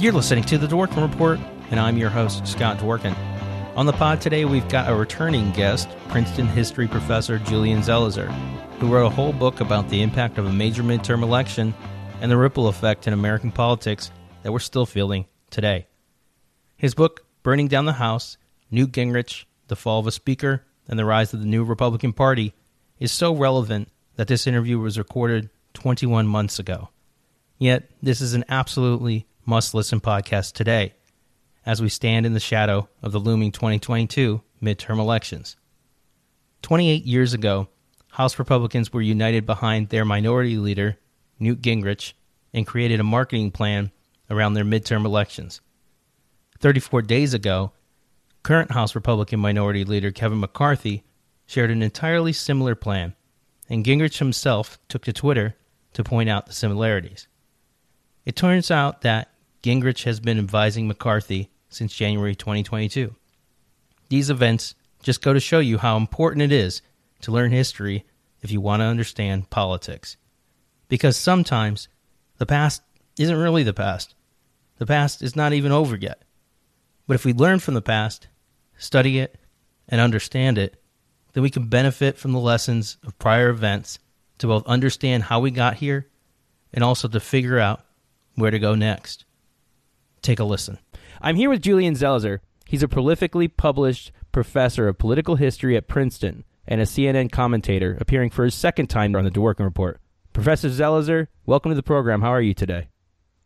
[0.00, 1.40] You're listening to The Dworkin Report,
[1.72, 3.16] and I'm your host, Scott Dworkin.
[3.74, 8.32] On the pod today, we've got a returning guest, Princeton history professor Julian Zelizer,
[8.78, 11.74] who wrote a whole book about the impact of a major midterm election
[12.20, 14.12] and the ripple effect in American politics
[14.44, 15.88] that we're still feeling today.
[16.76, 18.36] His book, Burning Down the House
[18.70, 22.54] Newt Gingrich, The Fall of a Speaker, and the Rise of the New Republican Party,
[23.00, 26.90] is so relevant that this interview was recorded 21 months ago.
[27.58, 30.92] Yet, this is an absolutely must listen podcast today
[31.64, 35.56] as we stand in the shadow of the looming 2022 midterm elections.
[36.60, 37.66] 28 years ago,
[38.08, 40.98] House Republicans were united behind their minority leader,
[41.38, 42.12] Newt Gingrich,
[42.52, 43.90] and created a marketing plan
[44.28, 45.62] around their midterm elections.
[46.60, 47.72] 34 days ago,
[48.42, 51.04] current House Republican minority leader Kevin McCarthy
[51.46, 53.14] shared an entirely similar plan,
[53.66, 55.56] and Gingrich himself took to Twitter
[55.94, 57.28] to point out the similarities.
[58.26, 63.14] It turns out that Gingrich has been advising McCarthy since January 2022.
[64.08, 66.82] These events just go to show you how important it is
[67.22, 68.04] to learn history
[68.40, 70.16] if you want to understand politics.
[70.88, 71.88] Because sometimes
[72.38, 72.82] the past
[73.18, 74.14] isn't really the past.
[74.78, 76.22] The past is not even over yet.
[77.06, 78.28] But if we learn from the past,
[78.76, 79.36] study it,
[79.88, 80.80] and understand it,
[81.32, 83.98] then we can benefit from the lessons of prior events
[84.38, 86.06] to both understand how we got here
[86.72, 87.84] and also to figure out
[88.34, 89.24] where to go next.
[90.22, 90.78] Take a listen.
[91.20, 92.40] I'm here with Julian Zelizer.
[92.66, 98.30] He's a prolifically published professor of political history at Princeton and a CNN commentator, appearing
[98.30, 100.00] for his second time on the Dworkin Report.
[100.32, 102.20] Professor Zelizer, welcome to the program.
[102.20, 102.88] How are you today?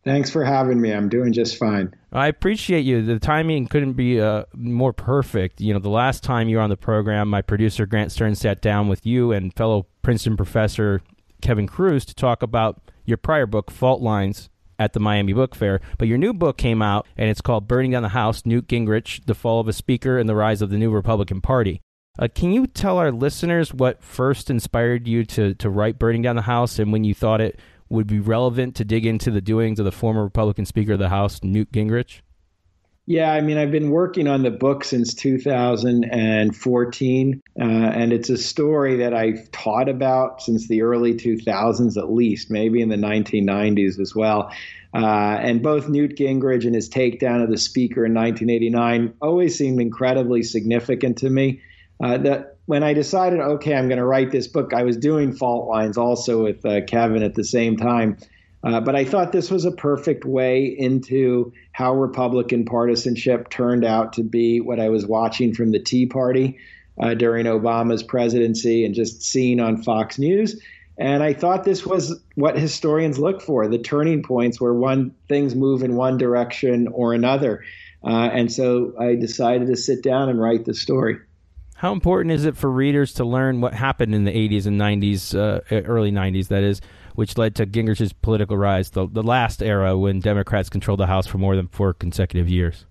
[0.03, 0.91] Thanks for having me.
[0.91, 1.95] I'm doing just fine.
[2.11, 3.01] I appreciate you.
[3.05, 5.61] The timing couldn't be uh, more perfect.
[5.61, 8.61] You know, the last time you were on the program, my producer Grant Stern sat
[8.61, 11.01] down with you and fellow Princeton professor
[11.41, 14.49] Kevin Kruse to talk about your prior book, Fault Lines
[14.83, 15.79] at the Miami Book Fair.
[15.97, 19.25] But your new book came out, and it's called Burning Down the House Newt Gingrich,
[19.25, 21.81] The Fall of a Speaker, and the Rise of the New Republican Party.
[22.19, 26.35] Uh, can you tell our listeners what first inspired you to, to write Burning Down
[26.35, 29.79] the House and when you thought it would be relevant to dig into the doings
[29.79, 32.21] of the former Republican Speaker of the House, Newt Gingrich?
[33.05, 38.37] Yeah, I mean, I've been working on the book since 2014, uh, and it's a
[38.37, 43.99] story that I've taught about since the early 2000s, at least, maybe in the 1990s
[43.99, 44.53] as well.
[44.93, 49.81] Uh, and both Newt Gingrich and his takedown of the speaker in 1989 always seemed
[49.81, 51.61] incredibly significant to me.
[52.01, 55.33] Uh, that when I decided, okay, I'm going to write this book, I was doing
[55.33, 58.15] Fault Lines also with uh, Kevin at the same time.
[58.63, 64.13] Uh, but I thought this was a perfect way into how Republican partisanship turned out
[64.13, 66.57] to be what I was watching from the Tea Party
[66.97, 70.61] uh, during Obama's presidency and just seeing on Fox News.
[70.97, 75.55] And I thought this was what historians look for the turning points where one things
[75.55, 77.63] move in one direction or another.
[78.03, 81.17] Uh, and so I decided to sit down and write the story.
[81.75, 85.35] How important is it for readers to learn what happened in the 80s and 90s,
[85.35, 86.79] uh, early 90s, that is,
[87.15, 91.27] which led to Gingrich's political rise, the, the last era when Democrats controlled the House
[91.27, 92.85] for more than four consecutive years?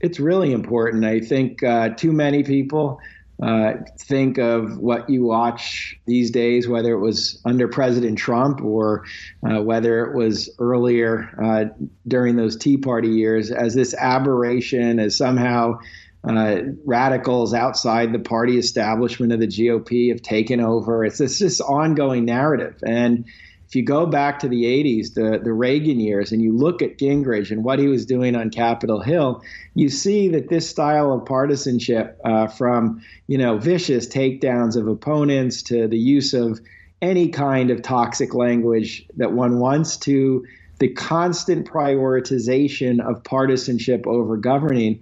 [0.00, 1.04] It's really important.
[1.04, 3.00] I think uh, too many people
[3.42, 9.04] uh, think of what you watch these days, whether it was under President Trump or
[9.48, 11.64] uh, whether it was earlier uh,
[12.06, 15.78] during those Tea Party years, as this aberration, as somehow
[16.24, 21.04] radicals outside the party establishment of the GOP have taken over.
[21.04, 22.76] It's this, this ongoing narrative.
[22.86, 23.24] And
[23.70, 26.98] if you go back to the 80s, the, the Reagan years, and you look at
[26.98, 29.42] Gingrich and what he was doing on Capitol Hill,
[29.74, 35.62] you see that this style of partisanship, uh, from you know vicious takedowns of opponents
[35.62, 36.60] to the use of
[37.00, 40.44] any kind of toxic language that one wants to
[40.80, 44.98] the constant prioritization of partisanship over governing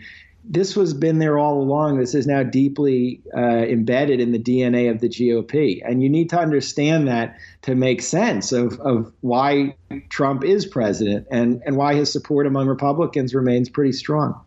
[0.49, 1.99] this was been there all along.
[1.99, 6.31] This is now deeply uh, embedded in the DNA of the GOP, and you need
[6.31, 9.77] to understand that to make sense of, of why
[10.09, 14.41] Trump is president and and why his support among Republicans remains pretty strong.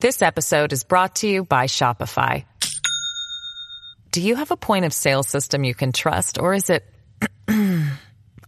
[0.00, 2.44] This episode is brought to you by Shopify.
[4.10, 6.84] Do you have a point of sale system you can trust, or is it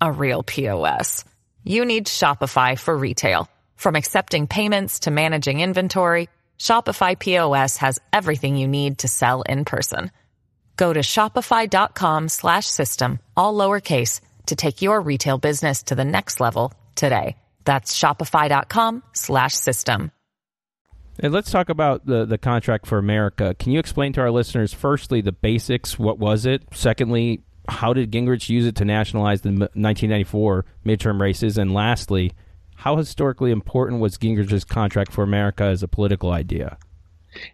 [0.00, 1.24] a real POS?
[1.64, 3.48] you need Shopify for retail.
[3.76, 6.28] From accepting payments to managing inventory,
[6.58, 10.10] Shopify POS has everything you need to sell in person.
[10.76, 16.40] Go to shopify.com slash system, all lowercase, to take your retail business to the next
[16.40, 17.36] level today.
[17.64, 20.10] That's shopify.com slash system.
[21.20, 23.54] And let's talk about the, the contract for America.
[23.58, 25.96] Can you explain to our listeners, firstly, the basics?
[25.98, 26.64] What was it?
[26.72, 31.56] Secondly, how did Gingrich use it to nationalize the 1994 midterm races?
[31.56, 32.32] And lastly,
[32.76, 36.78] how historically important was Gingrich's contract for America as a political idea?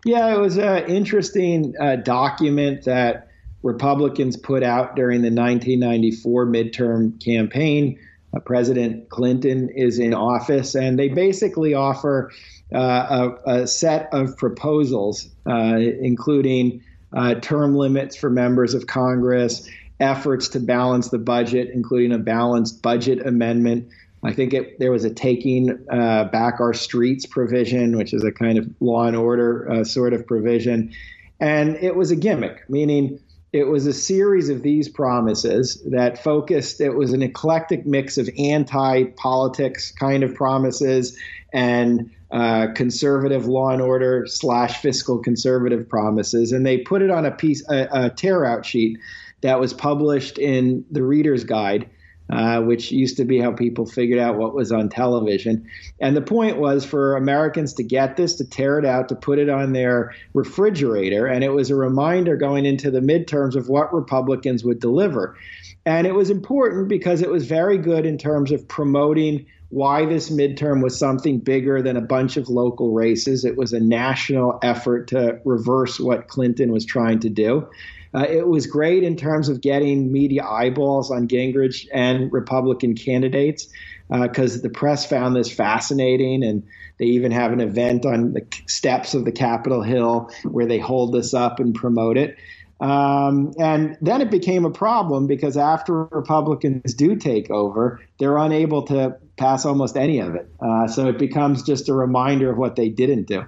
[0.04, 3.28] Yeah, it was an interesting uh, document that
[3.62, 7.98] Republicans put out during the 1994 midterm campaign.
[8.34, 12.30] Uh, President Clinton is in office, and they basically offer
[12.74, 16.82] uh, a, a, set of proposals, uh, including
[17.12, 19.68] uh, term limits for members of Congress,
[19.98, 23.88] efforts to balance the budget, including a balanced budget amendment.
[24.22, 28.32] I think it, there was a taking uh, back our streets provision, which is a
[28.32, 30.92] kind of law and order uh, sort of provision.
[31.40, 33.18] And it was a gimmick, meaning
[33.52, 38.28] it was a series of these promises that focused, it was an eclectic mix of
[38.38, 41.18] anti politics kind of promises
[41.52, 46.52] and uh, conservative law and order slash fiscal conservative promises.
[46.52, 48.98] And they put it on a piece, a, a tear out sheet
[49.40, 51.88] that was published in the Reader's Guide.
[52.30, 55.68] Uh, which used to be how people figured out what was on television.
[55.98, 59.40] And the point was for Americans to get this, to tear it out, to put
[59.40, 61.26] it on their refrigerator.
[61.26, 65.36] And it was a reminder going into the midterms of what Republicans would deliver.
[65.84, 70.30] And it was important because it was very good in terms of promoting why this
[70.30, 73.44] midterm was something bigger than a bunch of local races.
[73.44, 77.68] It was a national effort to reverse what Clinton was trying to do.
[78.14, 83.68] Uh, it was great in terms of getting media eyeballs on Gingrich and Republican candidates
[84.10, 86.64] because uh, the press found this fascinating and
[86.98, 91.12] they even have an event on the steps of the Capitol Hill where they hold
[91.12, 92.36] this up and promote it.
[92.80, 98.82] Um, and then it became a problem because after Republicans do take over, they're unable
[98.86, 100.50] to pass almost any of it.
[100.60, 103.44] Uh, so it becomes just a reminder of what they didn't do.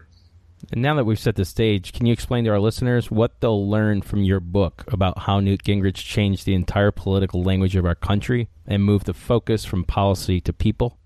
[0.70, 3.69] And now that we've set the stage, can you explain to our listeners what they'll
[3.69, 7.94] learn from your book about how Newt Gingrich changed the entire political language of our
[7.94, 10.99] country and moved the focus from policy to people?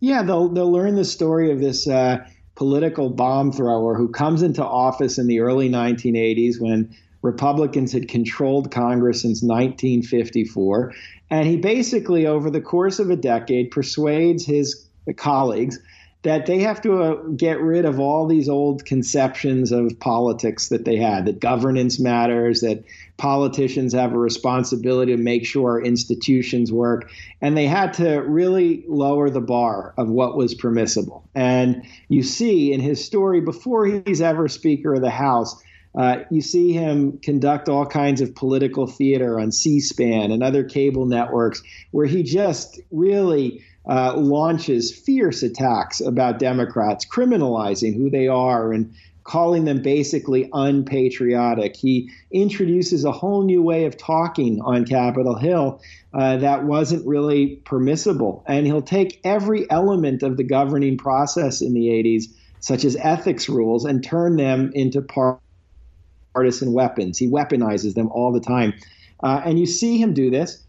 [0.00, 2.26] Yeah, they'll they'll learn the story of this uh,
[2.56, 8.72] political bomb thrower who comes into office in the early 1980s when Republicans had controlled
[8.72, 10.92] Congress since 1954,
[11.30, 15.78] and he basically, over the course of a decade, persuades his colleagues
[16.22, 20.84] that they have to uh, get rid of all these old conceptions of politics that
[20.84, 22.84] they had that governance matters that
[23.16, 27.10] politicians have a responsibility to make sure our institutions work.
[27.40, 31.28] And they had to really lower the bar of what was permissible.
[31.34, 35.60] And you see in his story before he's ever speaker of the house
[35.94, 41.04] uh, you see him conduct all kinds of political theater on C-SPAN and other cable
[41.04, 48.72] networks where he just really uh, launches fierce attacks about Democrats, criminalizing who they are
[48.72, 48.94] and
[49.24, 51.76] calling them basically unpatriotic.
[51.76, 55.80] He introduces a whole new way of talking on Capitol Hill
[56.12, 58.44] uh, that wasn't really permissible.
[58.46, 62.24] And he'll take every element of the governing process in the 80s,
[62.60, 67.18] such as ethics rules, and turn them into partisan weapons.
[67.18, 68.74] He weaponizes them all the time.
[69.22, 70.64] Uh, and you see him do this.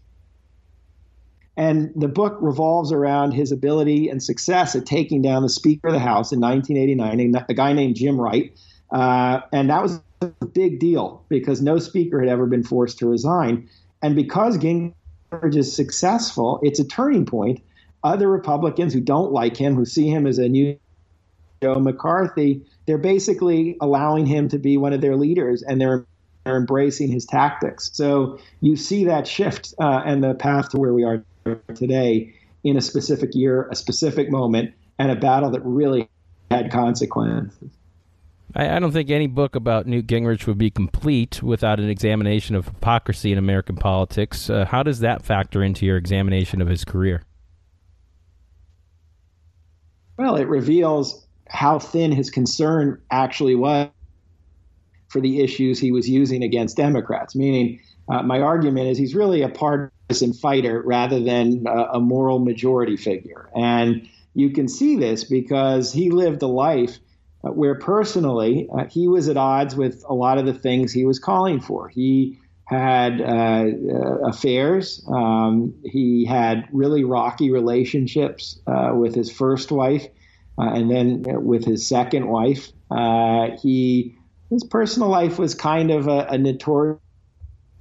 [1.56, 5.94] And the book revolves around his ability and success at taking down the Speaker of
[5.94, 8.52] the House in 1989, a guy named Jim Wright.
[8.90, 13.08] Uh, and that was a big deal because no speaker had ever been forced to
[13.08, 13.68] resign.
[14.02, 14.94] And because Gingrich
[15.56, 17.62] is successful, it's a turning point.
[18.02, 20.78] Other Republicans who don't like him, who see him as a new
[21.62, 26.04] Joe McCarthy, they're basically allowing him to be one of their leaders and they're,
[26.44, 27.90] they're embracing his tactics.
[27.92, 31.24] So you see that shift uh, and the path to where we are
[31.74, 36.08] today in a specific year, a specific moment, and a battle that really
[36.50, 37.70] had consequences.
[38.54, 42.54] I, I don't think any book about Newt Gingrich would be complete without an examination
[42.54, 44.48] of hypocrisy in American politics.
[44.48, 47.22] Uh, how does that factor into your examination of his career?
[50.16, 53.88] Well, it reveals how thin his concern actually was
[55.14, 57.36] for the issues he was using against Democrats.
[57.36, 62.40] Meaning, uh, my argument is he's really a partisan fighter rather than a, a moral
[62.40, 63.48] majority figure.
[63.54, 66.98] And you can see this because he lived a life
[67.44, 71.04] uh, where personally uh, he was at odds with a lot of the things he
[71.04, 71.88] was calling for.
[71.88, 73.66] He had uh,
[74.26, 75.04] affairs.
[75.06, 80.08] Um, he had really rocky relationships uh, with his first wife,
[80.58, 82.72] uh, and then with his second wife.
[82.90, 84.16] Uh, he
[84.50, 87.00] his personal life was kind of a, a notorious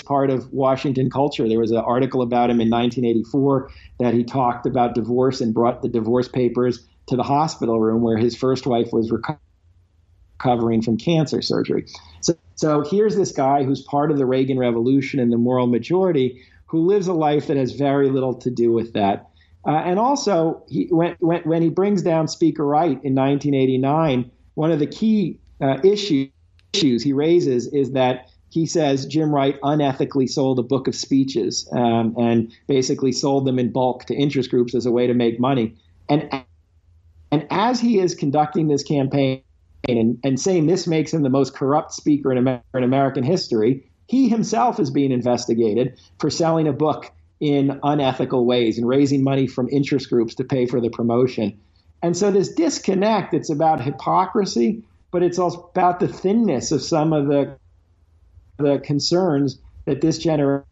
[0.06, 1.48] part of Washington culture.
[1.48, 5.82] There was an article about him in 1984 that he talked about divorce and brought
[5.82, 11.42] the divorce papers to the hospital room where his first wife was recovering from cancer
[11.42, 11.86] surgery.
[12.22, 16.42] So, so here's this guy who's part of the Reagan Revolution and the moral majority
[16.66, 19.30] who lives a life that has very little to do with that.
[19.66, 24.72] Uh, and also, he, when, when, when, he brings down Speaker Wright in 1989, one
[24.72, 26.30] of the key uh, issues,
[26.74, 31.68] issues he raises is that he says Jim Wright unethically sold a book of speeches
[31.72, 35.40] um, and basically sold them in bulk to interest groups as a way to make
[35.40, 35.76] money.
[36.10, 36.30] And
[37.32, 39.42] and as he is conducting this campaign
[39.88, 43.90] and, and saying this makes him the most corrupt speaker in, Amer- in American history,
[44.08, 49.48] he himself is being investigated for selling a book in unethical ways and raising money
[49.48, 51.60] from interest groups to pay for the promotion.
[52.04, 57.14] And so this disconnect, it's about hypocrisy, but it's also about the thinness of some
[57.14, 57.56] of the
[58.58, 60.66] the concerns that this generation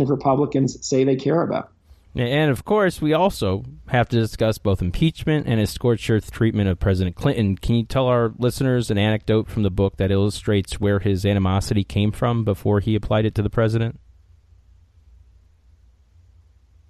[0.00, 1.72] of Republicans say they care about.
[2.14, 6.68] And of course, we also have to discuss both impeachment and his scorched earth treatment
[6.68, 7.56] of President Clinton.
[7.56, 11.84] Can you tell our listeners an anecdote from the book that illustrates where his animosity
[11.84, 14.00] came from before he applied it to the president?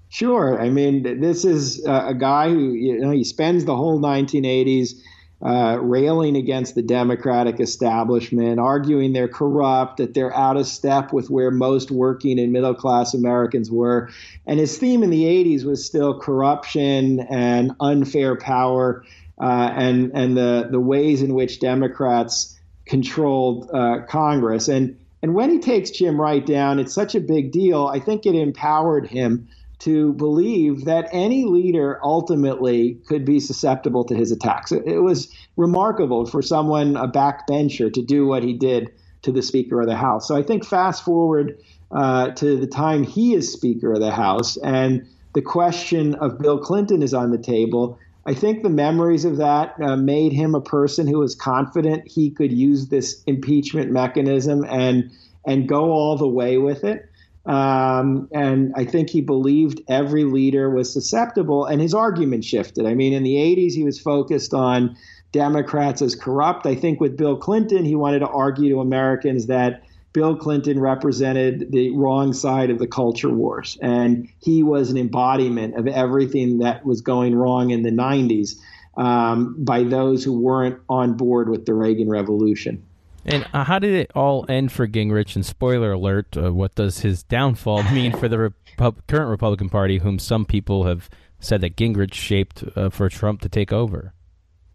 [0.08, 0.60] Sure.
[0.60, 4.94] I mean, this is uh, a guy who, you know, he spends the whole 1980s
[5.42, 11.30] uh, railing against the Democratic establishment, arguing they're corrupt, that they're out of step with
[11.30, 14.10] where most working and middle class Americans were.
[14.46, 19.02] And his theme in the 80s was still corruption and unfair power
[19.40, 24.68] uh, and, and the, the ways in which Democrats controlled uh, Congress.
[24.68, 27.86] And, and when he takes Jim Wright down, it's such a big deal.
[27.86, 29.48] I think it empowered him
[29.80, 34.72] to believe that any leader ultimately could be susceptible to his attacks.
[34.72, 38.90] It, was remarkable for someone, a backbencher, to do what he did
[39.22, 40.28] to the Speaker of the House.
[40.28, 41.58] So I think fast forward
[41.90, 46.58] uh, to the time he is Speaker of the House and the question of Bill
[46.58, 47.98] Clinton is on the table.
[48.26, 52.30] I think the memories of that uh, made him a person who was confident he
[52.30, 55.10] could use this impeachment mechanism and
[55.46, 57.09] and go all the way with it.
[57.50, 62.86] Um, and I think he believed every leader was susceptible, and his argument shifted.
[62.86, 64.96] I mean, in the 80s, he was focused on
[65.32, 66.64] Democrats as corrupt.
[66.64, 71.72] I think with Bill Clinton, he wanted to argue to Americans that Bill Clinton represented
[71.72, 76.86] the wrong side of the culture wars, and he was an embodiment of everything that
[76.86, 78.60] was going wrong in the 90s
[78.96, 82.86] um, by those who weren't on board with the Reagan Revolution.
[83.24, 85.36] And uh, how did it all end for Gingrich?
[85.36, 90.18] And spoiler alert, uh, what does his downfall mean for the current Republican Party, whom
[90.18, 91.08] some people have
[91.38, 94.14] said that Gingrich shaped uh, for Trump to take over?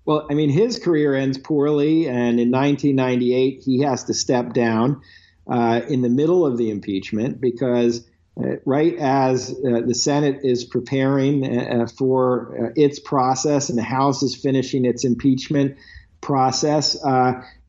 [0.06, 5.02] Well, I mean, his career ends poorly, and in 1998, he has to step down
[5.48, 8.06] uh, in the middle of the impeachment because
[8.40, 14.36] uh, right as uh, the Senate is preparing for its process and the House is
[14.36, 15.78] finishing its impeachment
[16.26, 16.98] process,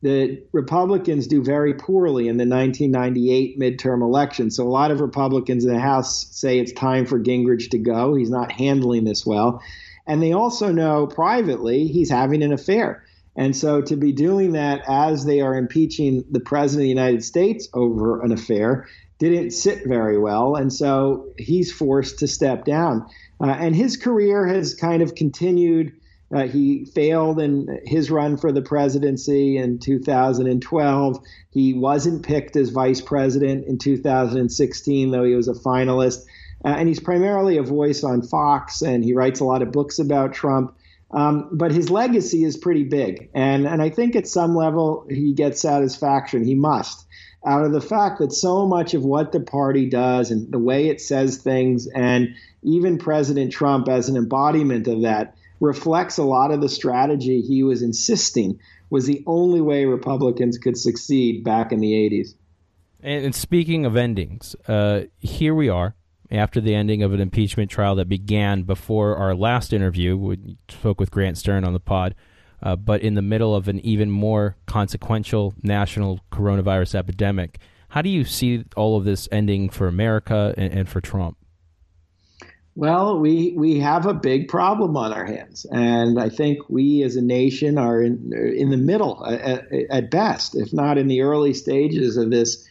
[0.01, 4.49] the Republicans do very poorly in the 1998 midterm election.
[4.49, 8.15] So a lot of Republicans in the House say it's time for Gingrich to go.
[8.15, 9.61] He's not handling this well.
[10.07, 13.03] And they also know privately he's having an affair.
[13.35, 17.23] And so to be doing that as they are impeaching the president of the United
[17.23, 18.87] States over an affair
[19.19, 20.55] didn't sit very well.
[20.55, 23.07] And so he's forced to step down.
[23.39, 25.93] Uh, and his career has kind of continued
[26.33, 31.23] uh, he failed in his run for the presidency in 2012.
[31.51, 36.25] He wasn't picked as vice president in 2016, though he was a finalist.
[36.65, 39.99] Uh, and he's primarily a voice on Fox, and he writes a lot of books
[39.99, 40.75] about Trump.
[41.11, 43.29] Um, but his legacy is pretty big.
[43.33, 46.43] And, and I think at some level he gets satisfaction.
[46.43, 47.07] He must
[47.45, 50.89] out of the fact that so much of what the party does and the way
[50.89, 56.51] it says things, and even President Trump as an embodiment of that, reflects a lot
[56.51, 58.59] of the strategy he was insisting
[58.89, 62.33] was the only way Republicans could succeed back in the 80s.
[63.01, 65.95] And, speaking of endings, uh, here we are
[66.31, 70.17] after the ending of an impeachment trial that began before our last interview.
[70.17, 72.15] We spoke with Grant Stern on the pod,
[72.61, 77.59] uh, but in the middle of an even more consequential national coronavirus epidemic.
[77.89, 81.37] How do you see all of this ending for America and, and for Trump?
[82.77, 87.15] Well, we we have a big problem on our hands, and I think we as
[87.15, 91.55] a nation are in in the middle at, at best, if not in the early
[91.55, 92.69] stages of this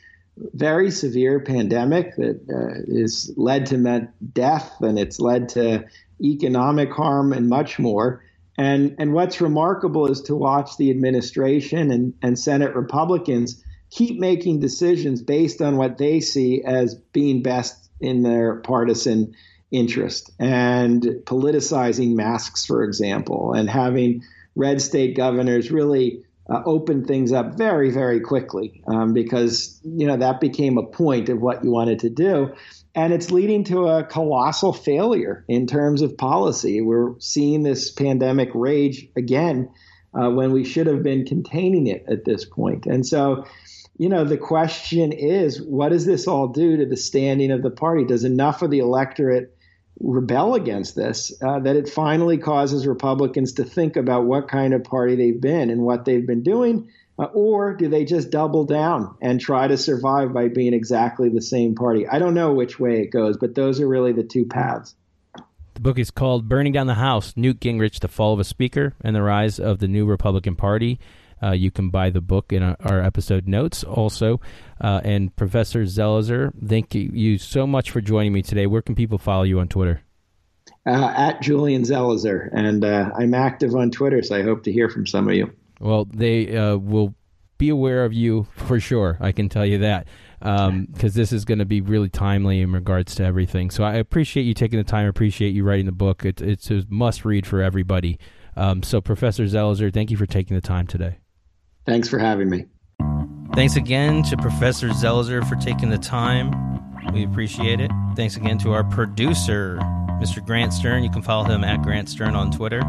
[0.54, 5.84] very severe pandemic that uh, is led to death and it's led to
[6.22, 8.22] economic harm and much more.
[8.56, 14.60] And, and what's remarkable is to watch the administration and, and Senate Republicans keep making
[14.60, 19.34] decisions based on what they see as being best in their partisan
[19.70, 24.22] interest and politicizing masks, for example, and having
[24.54, 30.16] red state governors really uh, open things up very, very quickly um, because you know
[30.16, 32.52] that became a point of what you wanted to do,
[32.94, 36.80] and it's leading to a colossal failure in terms of policy.
[36.80, 39.68] We're seeing this pandemic rage again
[40.14, 43.44] uh, when we should have been containing it at this point, and so.
[43.98, 47.70] You know, the question is, what does this all do to the standing of the
[47.70, 48.04] party?
[48.04, 49.55] Does enough of the electorate
[50.00, 54.84] rebel against this uh, that it finally causes Republicans to think about what kind of
[54.84, 56.90] party they've been and what they've been doing?
[57.18, 61.40] Uh, or do they just double down and try to survive by being exactly the
[61.40, 62.06] same party?
[62.06, 64.94] I don't know which way it goes, but those are really the two paths.
[65.74, 68.94] The book is called Burning Down the House Newt Gingrich, The Fall of a Speaker,
[69.02, 70.98] and the Rise of the New Republican Party.
[71.42, 74.40] Uh, you can buy the book in our, episode notes also.
[74.80, 78.66] Uh, and Professor Zelizer, thank you so much for joining me today.
[78.66, 80.00] Where can people follow you on Twitter?
[80.86, 82.48] Uh, at Julian Zelizer.
[82.52, 85.52] And uh, I'm active on Twitter, so I hope to hear from some of you.
[85.80, 87.14] Well, they uh, will
[87.58, 89.18] be aware of you for sure.
[89.20, 90.06] I can tell you that
[90.38, 93.70] because um, this is going to be really timely in regards to everything.
[93.70, 95.06] So I appreciate you taking the time.
[95.06, 96.24] I appreciate you writing the book.
[96.24, 98.18] It, it's a must read for everybody.
[98.56, 101.18] Um, so, Professor Zelizer, thank you for taking the time today.
[101.86, 102.66] Thanks for having me.
[103.54, 106.52] Thanks again to Professor Zelizer for taking the time.
[107.12, 107.90] We appreciate it.
[108.16, 109.78] Thanks again to our producer,
[110.20, 110.44] Mr.
[110.44, 111.02] Grant Stern.
[111.02, 112.82] You can follow him at Grant Stern on Twitter.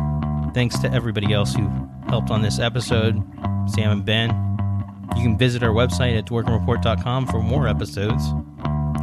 [0.54, 1.70] Thanks to everybody else who
[2.10, 3.22] helped on this episode,
[3.70, 4.30] Sam and Ben.
[5.16, 8.28] You can visit our website at dworkinreport.com for more episodes.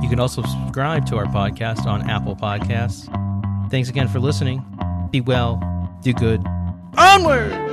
[0.03, 3.09] You can also subscribe to our podcast on Apple Podcasts.
[3.71, 4.63] Thanks again for listening.
[5.11, 5.61] Be well,
[6.03, 6.45] do good.
[6.99, 7.64] Onward!